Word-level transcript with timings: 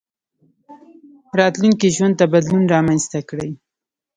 راتلونکي 1.39 1.87
ژوند 1.95 2.13
ته 2.19 2.25
بدلون 2.33 2.63
رامنځته 2.75 3.19
کړئ. 3.29 3.51